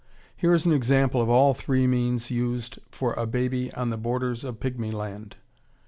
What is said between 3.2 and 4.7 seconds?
baby on the borders of